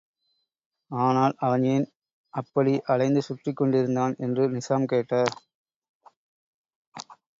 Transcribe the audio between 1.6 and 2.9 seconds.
ஏன் அப்படி